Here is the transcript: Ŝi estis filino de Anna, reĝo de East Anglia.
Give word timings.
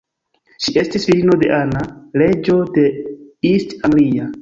Ŝi 0.67 0.73
estis 0.83 1.05
filino 1.09 1.37
de 1.45 1.53
Anna, 1.59 1.85
reĝo 2.25 2.59
de 2.79 2.89
East 3.55 3.81
Anglia. 3.91 4.37